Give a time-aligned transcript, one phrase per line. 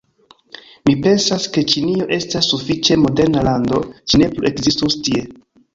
[0.89, 5.27] Mi pensas ke Ĉinio estas sufiĉe moderna lando, ĝi ne plu ekzistus tie.